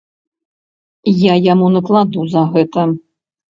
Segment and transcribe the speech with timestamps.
[1.31, 2.89] Я яму накладу за гэта.